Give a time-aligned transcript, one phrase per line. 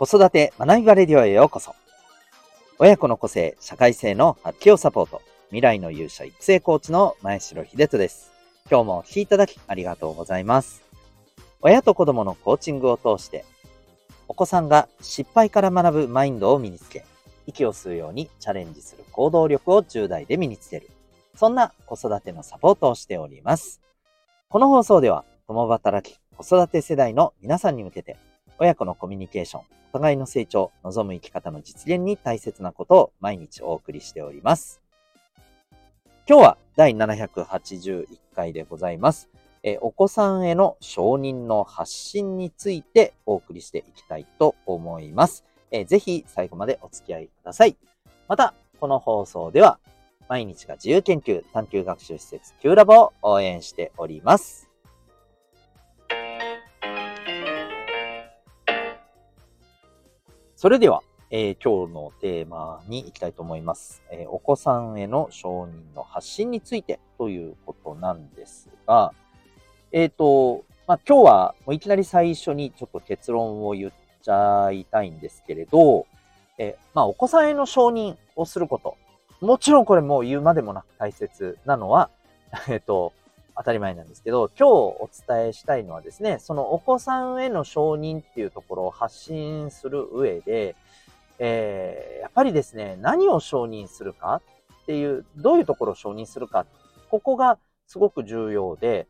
[0.00, 1.74] 子育て学びバレディオへようこそ。
[2.78, 5.20] 親子の個性、社会性の発揮をサポート。
[5.48, 8.32] 未来の勇者育成コーチの前城秀人です。
[8.70, 10.82] 今日もお聴きいただきありがとうございます。
[11.60, 13.44] 親と子供のコーチングを通して、
[14.26, 17.04] お子さんが失敗から学ぶマインドを身につけ、
[17.46, 20.88] 息を吸うようにチャレンジする行動力を10代で身につける。
[21.36, 23.82] そんな子育てのサポートをしております。
[24.48, 28.16] この放送では、共働き子育て世代の皆さんに向けて、
[28.58, 34.80] 親子のコミュニケーション、互いの成長、望む生き方の実現に大切なことを毎日お送りしております。
[36.28, 39.28] 今日は第781回でございます。
[39.62, 45.44] えお子さんへの承認の発信についてお送りしていきたいと思います。
[45.70, 47.76] えぜひ最後までお付き合いください。
[48.28, 49.78] また、この放送では
[50.28, 54.69] 毎日が自由研究探究学習施設 Q ラボを応援しております。
[60.60, 69.14] それでは、えー、今日のテーマに行きたいと思います、えー、お子さんへの承認の発信についてということなんですが、
[69.90, 76.06] えっ、ー、と、まあ、今日はもういきなり最初にちょっと結論を言っちゃいたいんですけれど、
[76.58, 78.98] えまあ、お子さんへの承認をすること。
[79.40, 82.10] もちろんこれもう言うまでもなく大切なのは、
[82.68, 83.14] えっ、と、
[83.60, 90.76] 当たり前なんですけど、今日お伝えしたいのはですね、そのお子さんへの承認っていうところを発信する上で、
[91.38, 94.40] えー、やっぱりですね、何を承認するか
[94.82, 96.64] っていう、どういうところを承認するか、
[97.10, 99.06] ここがすごく重要で、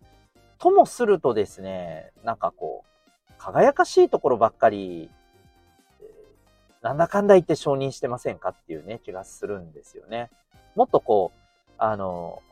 [0.58, 5.12] ともするとですね、なんかこう、輝かしいところばっかり、
[6.82, 10.28] なんだかんだ言って承認してませんかっていうね、気がするんですよね。
[10.74, 12.42] もっとこう、あの、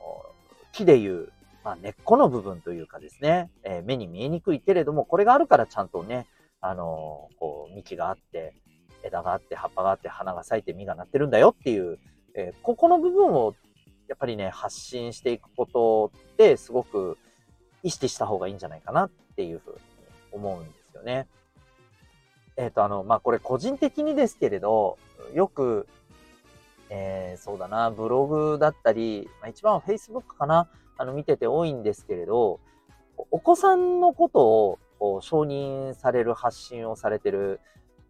[0.70, 1.32] 木で言う
[1.68, 6.26] まあ、根っこの部分というかですね、えー、目に見えにくいけれども、これがあるからちゃんとね、
[6.62, 8.54] あのー、こう、幹があって、
[9.02, 11.98] 枝があって、葉っぱがあって、花が咲いて実がなってるんだよっていう、
[12.34, 13.54] えー、ここの部分を
[14.08, 17.18] やっぱりね、発信していくことってすごく
[17.82, 19.78] 意識した方がいいんじゃないかなっていうふうに
[20.32, 21.26] 思うんですよね。
[22.56, 24.96] えっ、と、あの、まあ、これ個人的にですけれど、
[25.34, 25.86] よく、
[26.88, 30.66] えー、そうだな、ブログだったり、まあ、一番は Facebook かな。
[30.98, 32.60] あの見てて多いんですけれど、
[33.30, 37.60] お子さんのことをこう承認される発信をされてる、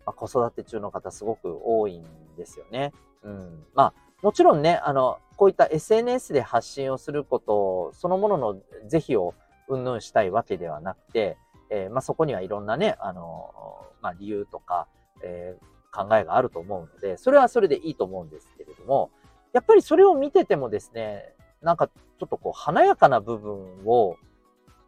[0.06, 2.04] まあ、子育て中の方すごく多いん
[2.37, 2.93] ですよね。
[3.22, 3.65] うん。
[3.75, 9.34] まあ、もちろんね、あの、こういった SNS で発信をすることそのものの是非を
[9.69, 11.37] 云々したいわけではなくて、
[11.71, 13.53] えー、まあ、そこにはいろんなね、あの、
[14.00, 14.88] まあ、理由とか、
[15.22, 19.10] えー、考えがあると思うので、それはそれでいいと思うんですけれども、
[19.53, 24.16] やっぱりそれを見ててもですね、なんかちょっとこう華やかな部分を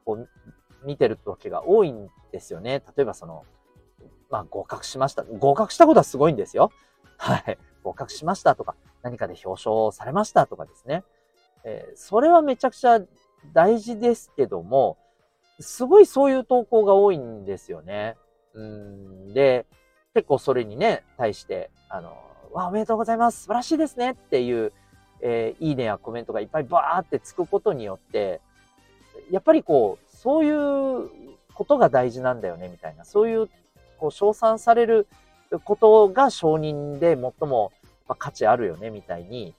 [0.04, 0.28] こう
[0.84, 2.82] 見てる時が多いんですよね。
[2.96, 3.44] 例えばその、
[4.30, 5.22] まあ合格しました。
[5.22, 6.72] 合格したことはすごいんですよ。
[7.18, 7.58] はい。
[7.82, 11.04] 合格しましたとか、何かで表彰されましたとかですね。
[11.64, 13.00] えー、それはめちゃくちゃ
[13.52, 14.97] 大事ですけども、
[15.60, 18.16] すごいそういう投稿が多いんですよね。
[18.54, 19.66] うんで、
[20.14, 22.16] 結構それにね、対して、あの、
[22.52, 23.42] わ、おめでとうございます。
[23.42, 24.72] 素晴らしいですねっていう
[25.22, 28.41] えー、いいねやコメントがいっぱいバーってつくことによって、
[29.31, 31.10] やっぱりこう、そういう
[31.54, 33.04] ことが大事なんだよね、みたいな。
[33.04, 33.48] そういう、
[33.98, 35.06] こう、称賛される
[35.64, 37.72] ことが承認で最も
[38.19, 39.54] 価値あるよね、みたいに、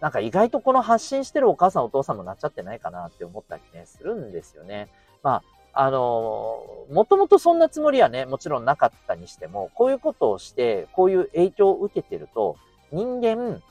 [0.00, 4.88] なんか意外とこの発信してるお母さんお父さんもなっちゃってないかなって思ったりね、するんですよね。
[5.22, 5.42] ま
[5.74, 12.56] あ、あのもともとそんなつもりはね、もちろんなかったにしても、こういうことをして、こういう影響を受けてると、
[12.90, 13.62] 人間、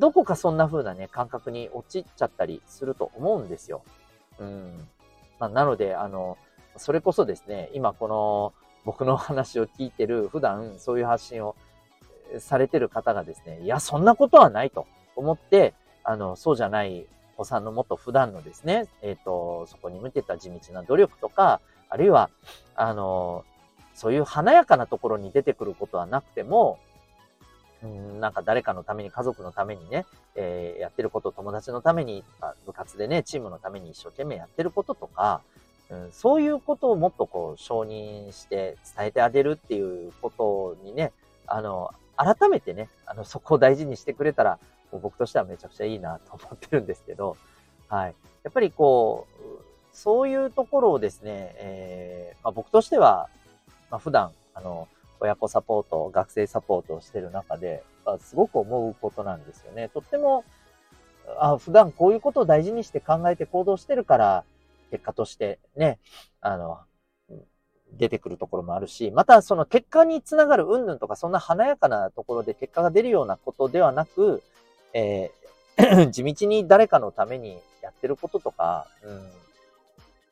[0.00, 3.82] どこかそんな風なね、感覚に陥っちゃったりすると思うんですよ。
[4.38, 4.88] うん。
[5.38, 6.38] まあ、なので、あの、
[6.76, 8.52] それこそですね、今この
[8.84, 11.54] 僕の話を聞いてる、普段そういう発信を
[12.38, 21.60] されてる方がですね、いや、そんなことはないと思って、あの、そうじゃないお子さんのもっと普段のですね、えっ、ー、と、そこに向けた地道な努力とか、
[21.90, 22.30] あるいは、
[22.74, 23.44] あの、
[23.94, 26.78] そういう華やかなところに出てくることはなくても、
[27.82, 32.24] うん、なんか誰かのために、家族のためにね、えー、やってること、友達のために、
[32.66, 35.40] 部活でね、チームのために一生懸命やってることとか、
[35.90, 41.12] うん、そういうことをもっとこう承認して伝えてあげるっていうことにね、
[41.46, 44.58] あの、改めてね、あの、そこを大事にしてくれたら、
[44.92, 47.36] 僕としてはめちゃくちゃいいなと思ってるんですけど、
[47.88, 48.14] はい。
[48.44, 53.28] やっぱりこう、そういうところをですね、えー、まあ、僕としては、
[53.90, 54.86] まあ、普段、あの、
[55.20, 57.82] 親子サポート、学生サポートをしてる中で、
[58.20, 59.88] すごく思うことなんですよね。
[59.88, 60.44] とっても、
[61.38, 64.44] あ普段こういうことを大事にして考えて行動してるから、
[64.90, 65.98] 結果としてね、
[66.40, 66.78] あの、
[67.92, 74.42] 出てくるところもあるし、またその結果につながる云々とか、そんな華やかなところで結果が出るようなことではなく、
[74.92, 79.30] えー、 地道に誰かのためにやってることとか、うん、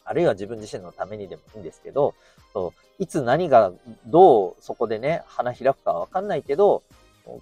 [0.09, 2.15] あるいは自分自身のためにでもいいんですけど、
[2.55, 3.73] そういつ何が
[4.07, 6.83] どうそこでね、花開くかわかんないけど、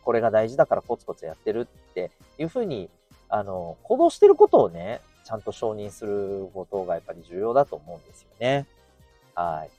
[0.02, 2.90] これが大事だからコツコツやってるっていうふうに、
[3.28, 8.66] あの、行動してることをね、ちゃんと承認することがやっぱり重要だと思うんですよね。
[9.36, 9.70] はい。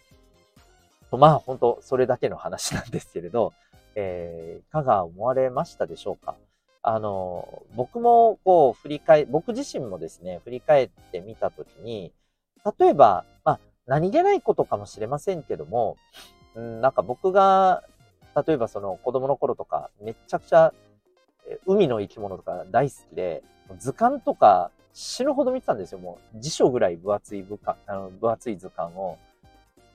[1.16, 3.54] まあ本当それだけの話なんですけれど、
[3.96, 6.36] えー、いかが思われましたでしょうか？
[6.84, 12.14] あの、僕もこう振り返、僕自身もですね、振り返ってみたときに、
[12.80, 15.98] 例えば、まあ何気ないことかもしれませんけども、
[16.56, 17.84] うん、なんか僕が、
[18.48, 20.74] 例えばその子供の頃とか、めちゃくちゃ
[21.66, 23.44] 海の生き物とか大好きで、
[23.80, 26.00] 図鑑とか死ぬほど見てたんですよ。
[26.00, 29.18] もう辞書ぐらい分厚い部下あの分厚い図鑑を、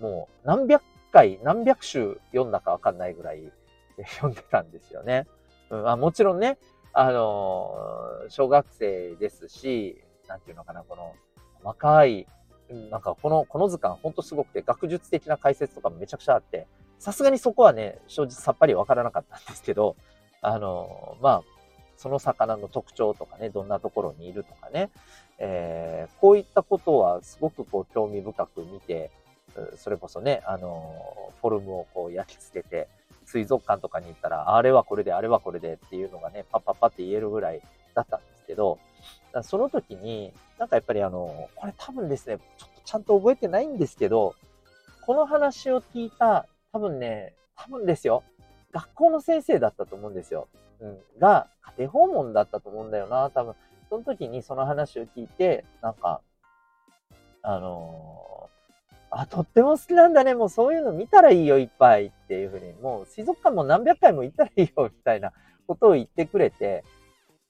[0.00, 0.82] もう何百
[1.12, 3.52] 回、何百種読んだかわかんないぐらい
[4.16, 5.26] 読んでたんですよね。
[5.70, 6.58] うん、あもちろんね、
[6.92, 11.14] あのー、小学生ですし、なんていうのかな、この
[11.62, 12.26] 細かい、
[12.90, 16.66] なんかこの、この図鑑ほんとすごくて、学術的な解説とかもめちゃくちゃあって、
[16.98, 19.96] さすがにそこはね、正直さっぱりわからなかったんですけど、
[20.40, 21.42] あの、まあ、
[21.96, 24.90] その魚の特徴とかね、どんなところにいるとかね、
[25.38, 29.10] えー、こういったことはすごくこう興味深く見て、
[29.76, 32.88] それこそね、あの、フォルムをこう焼き付けて、
[33.24, 37.62] 水族館とかに行ったら、あれはこれで、あれはこれでっていうのがね、パッパッパって言えるぐらい
[37.94, 38.78] だったんですけど、
[39.42, 44.34] その時に、なんかやっぱりあの、これ多分ですね、ちょっとちゃんと覚えてないんですけど、
[45.06, 48.22] この話を聞いた、多分ね、多分ですよ、
[48.72, 50.48] 学校の先生だったと思うんですよ。
[50.80, 50.98] うん。
[51.18, 53.54] が、家庭訪問だったと思うんだよな、多分。
[53.88, 56.20] その時にその話を聞いて、なんか、
[57.42, 60.34] あのー、あ、とっても好きなんだね。
[60.34, 62.72] もうそういうの見たらいいよ、いっぱいっていうふうに。
[62.74, 65.32] もう水族館も何百回も行ったらいいよ、みたいな
[65.66, 66.84] ことを言ってくれて、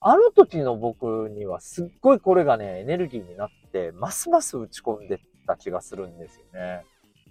[0.04, 6.84] あの時の僕にはすっごいこれがね、エネルギーになって、ますます打ち込んでた気がするんですよね。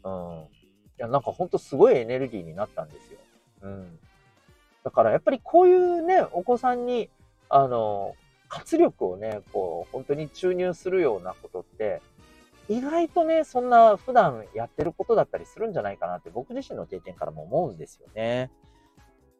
[0.03, 0.44] うん。
[0.44, 0.47] い
[0.97, 3.19] や、なんかほんとすごいエネルギーになったんですよ。
[3.63, 4.00] うん。
[4.85, 7.09] だからやっぱりこういうね、お子さんに、
[7.50, 8.15] あの、
[8.47, 12.01] 活力をね、こう、本当に注入するようなことって、
[12.69, 18.50] 意外とね、そんな普段やってることだったりするんじゃないかなって僕自身の経験からも思うんですよね。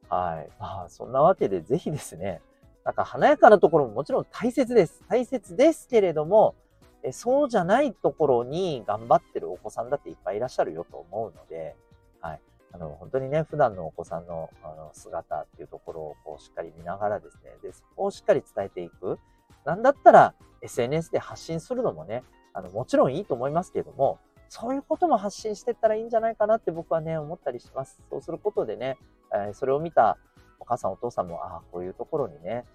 [0.10, 0.52] はい。
[0.60, 2.42] まあ、そんなわけでぜひですね、
[2.84, 5.04] なんか華やかなところももちろん大切です。
[5.08, 6.56] 大切ですけれども、
[7.04, 11.76] えそうじゃないところに頑張ってるお子さんだっていっぱいいらっしゃるよと思うので、
[12.20, 12.42] はい。
[12.74, 19.20] あの、本当にね、普段のお子さんのあの姿っていうところをこうしっかり見ながらですね、で、そこをしっかり伝えていく。
[19.66, 22.24] なんだったら SNS で発信するのもね、
[22.54, 24.20] あの、もちろんいいと思いますけれども、
[24.50, 28.02] そういうことも発信していったらいいんじゃないかなって僕はね、思ったりします。
[28.10, 28.98] そうすることでね、
[29.34, 30.18] えー、それを見た
[30.62, 32.66] お母さんお父さんも、ああ、こういうところにね、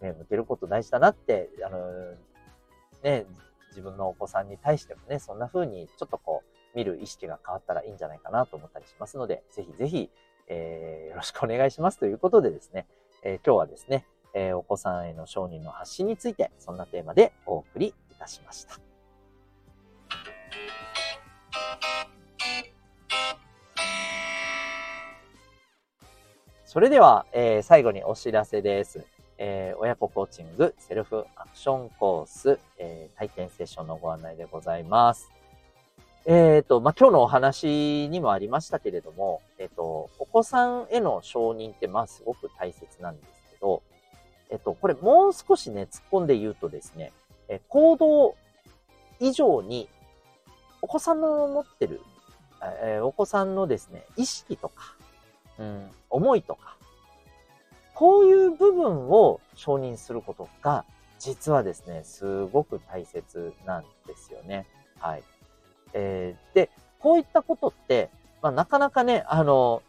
[0.00, 1.78] ね、向けること大事だなって、あの、
[3.02, 3.26] ね、
[3.70, 10.10] 自分のお子さんに対してもね、そんな風にちょっとこう、見る意識が変わったらいいんじゃないかなと思ったりしますので、ぜひぜひ、
[10.48, 12.86] えー、よろしくお願いしますということでですね、
[13.22, 18.87] えー、今日はですね、えー、お子さんへの承認の発信について、そんなテーマでお送りいたしました。
[26.68, 29.02] それでは、えー、最後にお知らせです。
[29.38, 35.30] えー、親子コーチングセルフアクションコース、えー、体験セッションのご案内でございます。
[36.26, 43.82] えっ、ー、と、まあ、今日のお話にもありましたけれども、えっ、と、お子さんへの承認って、まあ、すごく大切なんですけど、
[44.50, 47.14] えっ、と、これもう少しね、突っ込んで言うとですね、
[47.48, 48.36] え行動
[49.20, 49.88] 以上に、
[50.82, 52.02] お子さんの持ってる、
[52.82, 54.97] えお子さんのですね、意識とか、
[55.58, 56.76] うん、思いとか、
[57.94, 60.84] こういう部分を承認することが、
[61.18, 64.66] 実はですね、すごく大切なんですよね。
[65.00, 65.22] はい。
[65.92, 68.10] えー、で、こういったことって、
[68.40, 69.82] まあ、なかなかね、あの、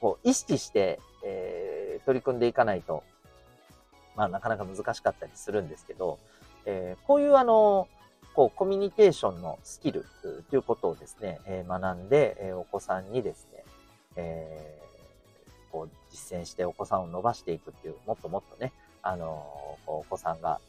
[0.00, 3.02] こう、意識して、えー、取り組んでいかないと、
[4.14, 6.18] まあ、なかなか難しかったりするんですけど、
[6.66, 7.88] えー、こういうあの、
[8.34, 13.64] こう、コミュニケーションのスキルということをですね、えー、学んで、えー、お子さんにですね、
[14.16, 14.82] え、
[16.16, 19.46] 実践してお子さんを伸ばしていくっていう、もっともっとね、あの
[19.86, 20.60] お子さんが、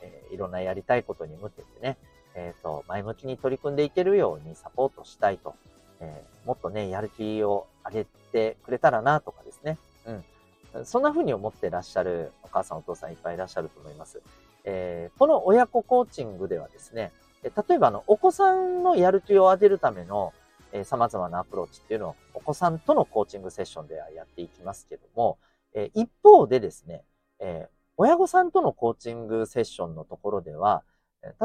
[0.00, 1.98] えー、いろんなやりたいことに向けてね、
[2.34, 5.54] えっ、ー、と、前向きに取り組んでいけるようにサポートしたいと、
[6.00, 9.78] えー、もっとね、やる気を上げてくれたらなとかですね。
[10.06, 10.84] うん。
[10.86, 14.22] そんな風に思ってらっしゃるお母さんお父さんいっぱいいらっしゃると思います。
[14.64, 20.32] えー、この親子コーチングではですね、例えばあの、お子さんのやる気を上げるための、
[20.72, 25.38] え様々なアプローチっていうのをお子さんとのコーチングセッションではやっていきますけども、
[25.74, 27.04] え一方でですね、
[27.38, 30.82] え親御さんとのコーチングセッションのところでは、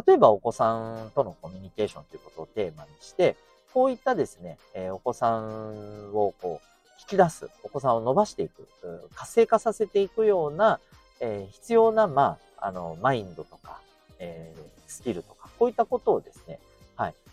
[0.08, 3.36] 例えばお子さんとのコミュニケーションということをテーマにして、
[3.74, 6.68] こういったですね、えお子さんをこう
[7.00, 8.68] 引き出す、お子さんを伸ばしていく、
[9.14, 10.80] 活性化させていくような、
[11.20, 13.82] え必要な、まあ、あの、マインドとか、
[14.20, 14.56] え
[14.88, 16.60] スキルとか、こういったことをですね、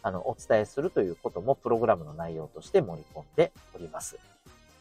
[0.04, 4.18] あの、お伝えするということもプログラムの内容として盛り込んでおります。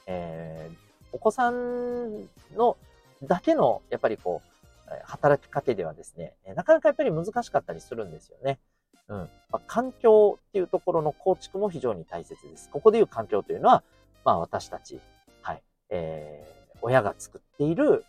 [0.05, 0.75] えー、
[1.13, 2.23] お子さん
[2.57, 2.75] の
[3.23, 8.59] だけの、やっぱりこう、働き方ではですね、なかなかやっぱり難しかったりするんですよね。
[9.07, 9.17] うん。
[9.49, 12.69] まあ、環境っていうところの構築も非常に大切です。
[12.69, 13.81] ここでいう環境というのは、
[14.25, 14.99] まあ私たち、
[15.41, 18.03] はい、えー、親が作っている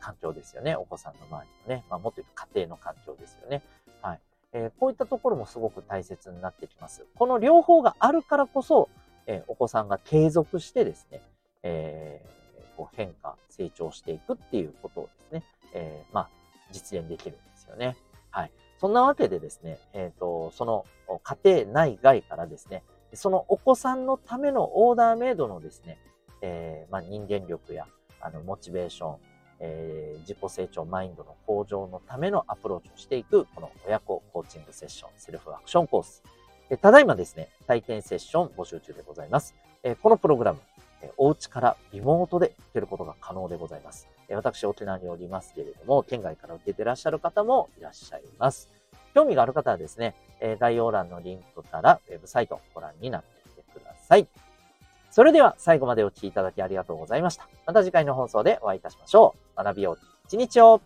[0.00, 0.74] 環境ですよね。
[0.74, 1.84] お子さんの周りのね。
[1.88, 3.62] まあもっと言うと家庭の環境ですよね。
[4.02, 4.20] はい。
[4.52, 7.06] え、こういったところもすごく大切になってきます。
[7.16, 8.88] この両方があるからこそ、
[9.26, 11.22] え、お子さんが継続してですね、
[11.62, 16.30] えー、こう変化、成長していくっていうことをですね、えー、まあ、
[16.72, 17.96] 実現できるんですよね。
[18.30, 18.52] はい。
[18.78, 20.84] そんなわけでですね、えっ、ー、と、その
[21.22, 25.98] 家庭内外からですね、そのお子さんのためのオーダーメイドのですね、
[26.40, 27.86] えー、まあ、人間力や
[28.20, 29.16] あのモチベーション、
[29.60, 36.22] えー、自己成長マインドの向上のためのアプローチをしていく、この親子コーチングセッション、セルフアクションコース。
[36.70, 39.54] えただいまですね、体験セッション募集中でございます。
[39.82, 40.60] えこのプログラム、
[41.02, 44.08] えお家からリモートで受けることが可能でございます。
[44.28, 48.68] え私、沖縄におりますけれども、県外から受けてらっしゃる方もいらっしゃいます。
[49.14, 54.28] 興味がある方はですね、え概要欄のリンクからウェブサイトをご覧になってみてください。
[55.18, 57.48] それでは最後までお聴きいただきありがとうございました。
[57.66, 59.64] また次回の放送でお会いいたしましょう。
[59.64, 59.98] 学びよう
[60.28, 60.80] 一日を